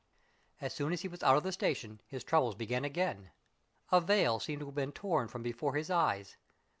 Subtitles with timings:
[0.59, 3.29] As soon as he was out of the station, his troubles began again.
[3.91, 6.37] A veil seemed to have been torn from before his eyes.